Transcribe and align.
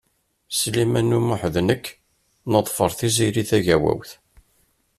Sliman 0.57 1.15
U 1.17 1.19
Muḥ 1.27 1.41
d 1.53 1.55
nekk 1.67 1.85
neḍfeṛ 2.51 2.91
Tiziri 2.97 3.43
Tagawawt. 3.49 4.11